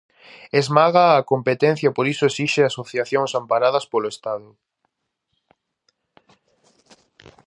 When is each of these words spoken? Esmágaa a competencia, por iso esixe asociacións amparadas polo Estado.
Esmágaa 0.59 1.13
a 1.19 1.27
competencia, 1.31 1.89
por 1.95 2.05
iso 2.13 2.23
esixe 2.27 2.61
asociacións 2.63 3.31
amparadas 3.41 3.85
polo 3.91 4.11
Estado. 4.15 4.47